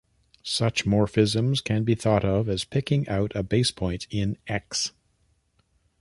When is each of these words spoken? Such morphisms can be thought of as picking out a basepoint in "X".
Such 0.41 0.83
morphisms 0.83 1.63
can 1.63 1.83
be 1.83 1.93
thought 1.93 2.25
of 2.25 2.49
as 2.49 2.63
picking 2.65 3.07
out 3.07 3.31
a 3.35 3.43
basepoint 3.43 4.07
in 4.09 4.35
"X". 4.47 4.93